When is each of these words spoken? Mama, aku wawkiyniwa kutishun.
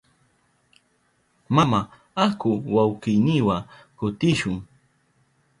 Mama, 1.55 1.79
aku 2.25 2.49
wawkiyniwa 2.75 3.57
kutishun. 3.97 4.57